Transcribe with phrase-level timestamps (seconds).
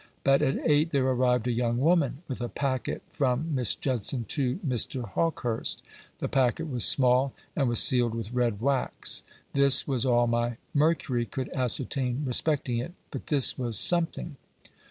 [0.23, 4.55] But at eight there arrived a young woman, with a packet from Miss Judson to
[4.67, 5.07] Mr.
[5.09, 5.83] Hawkehurst.
[6.17, 9.21] The packet was small, and was sealed with red wax.
[9.53, 14.37] This was all my Mercury could ascertain respecting it; but this was something.